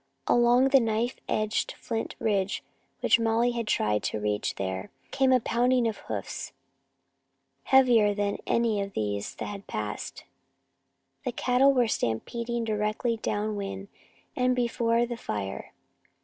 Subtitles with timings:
[0.25, 2.63] Along the knife edged flint ridge
[3.01, 6.53] which Molly had tried to reach there came the pounding of hoofs,
[7.65, 10.23] heavier than any of these that had passed.
[11.23, 13.89] The cattle were stampeding directly down wind
[14.35, 15.71] and before the fire.